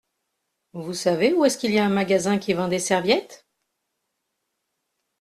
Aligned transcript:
Vous 0.73 0.95
savez 0.95 1.31
où 1.31 1.45
est-ce 1.45 1.59
qu’il 1.59 1.73
y 1.73 1.77
a 1.77 1.85
un 1.85 1.89
magasin 1.89 2.39
qui 2.39 2.53
vend 2.53 2.67
des 2.67 2.79
serviettes? 2.79 3.45